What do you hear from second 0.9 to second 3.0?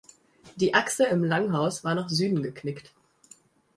im Langhaus war nach Süden geknickt.